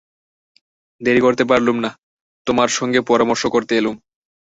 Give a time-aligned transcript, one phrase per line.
[1.01, 1.91] দেরি করতে পারলুম না,
[2.47, 3.95] তোমার সঙ্গে পরামর্শ করতে এলুম।